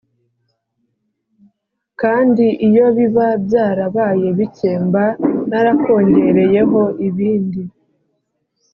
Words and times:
Kandi 2.01 2.45
iyo 2.67 2.85
biba 2.97 3.27
byarabaye 3.45 4.27
bike, 4.37 4.71
mba 4.85 5.05
narakongereyeho 5.49 6.81
ibindi. 7.07 7.61